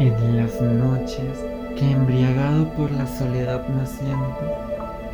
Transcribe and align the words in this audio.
En 0.00 0.38
las 0.38 0.58
noches 0.62 1.44
que 1.76 1.90
embriagado 1.90 2.66
por 2.70 2.90
la 2.90 3.06
soledad 3.06 3.68
me 3.68 3.84
siento, 3.84 4.40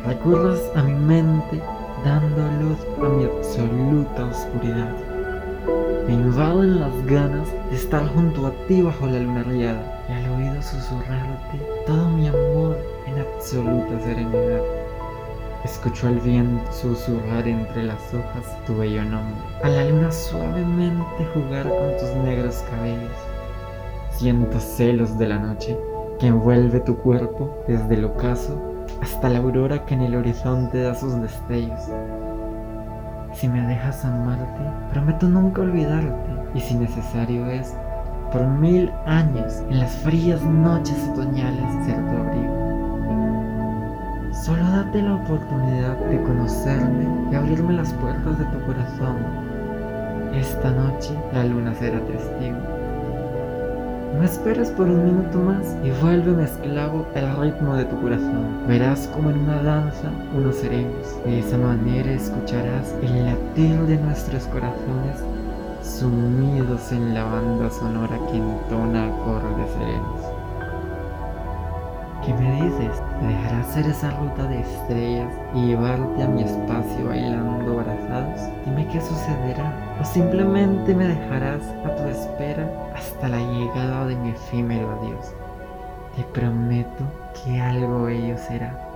recurres 0.05 0.61
a 0.75 0.83
mi 0.83 0.93
mente 0.93 1.61
dando 2.05 2.49
luz 2.63 2.79
a 3.03 3.09
mi 3.09 3.25
absoluta 3.25 4.27
oscuridad. 4.27 4.95
Me 6.07 6.13
invaden 6.13 6.79
las 6.79 7.05
ganas 7.05 7.49
de 7.69 7.75
estar 7.75 8.07
junto 8.13 8.47
a 8.47 8.51
ti 8.69 8.81
bajo 8.81 9.07
la 9.07 9.19
luna 9.19 9.43
riada 9.43 10.05
y 10.07 10.13
al 10.13 10.29
oído 10.29 10.61
susurrarte 10.61 11.59
todo 11.85 12.07
mi 12.11 12.29
amor 12.29 12.77
en 13.07 13.19
absoluta 13.19 13.99
serenidad. 14.05 14.61
Escucho 15.65 16.07
al 16.07 16.21
viento 16.21 16.71
susurrar 16.71 17.45
entre 17.45 17.83
las 17.83 18.13
hojas 18.13 18.65
tu 18.65 18.77
bello 18.77 19.03
nombre, 19.03 19.35
a 19.63 19.67
la 19.67 19.83
luna 19.83 20.09
suavemente 20.13 21.25
jugar 21.33 21.67
con 21.67 21.97
tus 21.99 22.23
negros 22.23 22.63
cabellos. 22.71 23.11
Siento 24.17 24.59
celos 24.59 25.19
de 25.19 25.27
la 25.27 25.37
noche 25.37 25.77
que 26.19 26.25
envuelve 26.25 26.79
tu 26.79 26.97
cuerpo 26.97 27.55
desde 27.67 27.93
el 27.93 28.05
ocaso 28.05 28.59
hasta 28.99 29.29
la 29.29 29.37
aurora 29.37 29.85
que 29.85 29.93
en 29.93 30.01
el 30.01 30.15
horizonte 30.15 30.81
da 30.81 30.95
sus 30.95 31.21
destellos. 31.21 31.79
Si 33.33 33.47
me 33.47 33.61
dejas 33.67 34.03
amarte, 34.03 34.63
prometo 34.91 35.27
nunca 35.27 35.61
olvidarte 35.61 36.31
y 36.55 36.61
si 36.61 36.73
necesario 36.73 37.45
es, 37.45 37.75
por 38.31 38.47
mil 38.47 38.91
años 39.05 39.61
en 39.69 39.81
las 39.81 39.95
frías 39.97 40.41
noches 40.41 40.97
otoñales 41.11 41.85
ser 41.85 41.97
tu 41.97 42.17
abrigo. 42.17 42.57
Solo 44.33 44.63
date 44.63 45.03
la 45.03 45.13
oportunidad 45.13 45.95
de 45.95 46.23
conocerme 46.23 47.05
y 47.31 47.35
abrirme 47.35 47.73
las 47.73 47.93
puertas 47.93 48.39
de 48.39 48.45
tu 48.45 48.65
corazón. 48.65 49.17
Esta 50.33 50.71
noche 50.71 51.13
la 51.33 51.43
luna 51.43 51.75
será 51.75 51.99
testigo. 51.99 52.76
No 54.17 54.23
esperes 54.23 54.71
por 54.71 54.87
un 54.87 55.05
minuto 55.05 55.37
más 55.37 55.75
y 55.83 55.91
vuélveme 56.01 56.45
esclavo 56.45 57.05
el 57.13 57.37
ritmo 57.37 57.75
de 57.75 57.85
tu 57.85 58.01
corazón. 58.01 58.67
Verás 58.67 59.07
como 59.13 59.29
en 59.29 59.41
una 59.41 59.61
danza 59.61 60.09
unos 60.35 60.55
seremos. 60.55 61.23
De 61.23 61.37
esa 61.37 61.55
manera 61.55 62.11
escucharás 62.13 62.95
el 63.03 63.25
latir 63.25 63.79
de 63.81 63.97
nuestros 63.97 64.45
corazones 64.45 65.21
sumidos 65.83 66.91
en 66.91 67.13
la 67.13 67.25
banda 67.25 67.69
sonora 67.69 68.17
que 68.31 68.37
entona 68.37 69.05
acordes 69.05 69.71
serenos. 69.73 70.36
¿Qué 72.27 72.33
me 72.33 72.51
dices? 72.61 73.01
¿Me 73.21 73.29
dejarás 73.29 73.69
hacer 73.69 73.85
esa 73.85 74.11
ruta 74.11 74.43
de 74.49 74.59
estrellas 74.59 75.33
y 75.55 75.67
llevarte 75.67 76.23
a 76.23 76.27
mi 76.27 76.43
espacio 76.43 77.07
bailando 77.07 77.79
abrazados? 77.79 78.41
Dime 78.65 78.85
qué 78.91 78.99
sucederá. 78.99 79.71
O 80.01 80.03
simplemente 80.03 80.93
me 80.93 81.07
dejarás 81.07 81.63
a 81.85 81.95
tu 81.95 82.03
espera 82.03 82.69
hasta 82.93 83.29
la 83.29 83.39
llegada 83.39 84.07
de 84.07 84.17
mi 84.17 84.31
efímero 84.31 84.99
adiós. 84.99 85.33
Te 86.17 86.23
prometo 86.37 87.05
que 87.45 87.61
algo 87.61 88.03
bello 88.03 88.37
será. 88.37 88.86